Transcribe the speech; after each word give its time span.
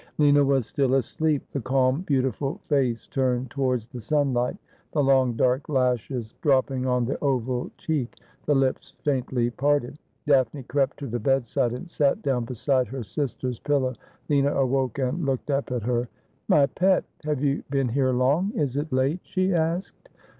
Lina 0.17 0.43
was 0.43 0.65
still 0.65 0.95
asleep, 0.95 1.47
the 1.51 1.61
calm 1.61 2.01
beautiful 2.01 2.59
face 2.67 3.05
turned 3.05 3.51
towards 3.51 3.87
the 3.87 4.01
sunlight, 4.01 4.57
the 4.93 5.03
long 5.03 5.33
dark 5.35 5.69
lashes 5.69 6.33
dropping 6.41 6.87
on 6.87 7.05
the 7.05 7.23
oval 7.23 7.69
cheek, 7.77 8.15
the 8.47 8.55
lips 8.55 8.95
faintly 9.03 9.51
parted. 9.51 9.99
Daphne 10.25 10.63
crept 10.63 10.97
to 10.97 11.05
the 11.05 11.19
bed 11.19 11.45
side 11.45 11.73
and 11.73 11.87
sat 11.87 12.23
down 12.23 12.45
beside 12.45 12.87
her 12.87 13.03
sister's 13.03 13.59
pillow. 13.59 13.93
Lina 14.27 14.51
awoke 14.55 14.97
and 14.97 15.23
looked 15.23 15.51
up 15.51 15.71
at 15.71 15.83
her.' 15.83 16.09
My 16.47 16.65
pet, 16.65 17.03
have 17.23 17.43
you 17.43 17.61
been 17.69 17.89
here 17.89 18.09
long? 18.11 18.53
Is 18.55 18.77
it 18.77 18.91
late?' 18.91 19.19
she 19.27 19.53
asked. 19.53 20.09